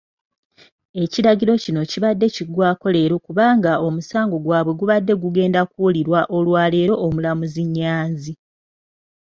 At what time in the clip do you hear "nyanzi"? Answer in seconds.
7.75-8.33